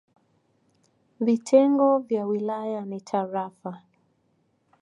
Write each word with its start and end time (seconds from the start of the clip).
Vitengo 1.19 1.99
vya 1.99 2.25
wilaya 2.25 2.85
ni 2.85 3.01
tarafa. 3.01 3.81